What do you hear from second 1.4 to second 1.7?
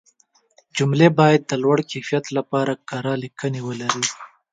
د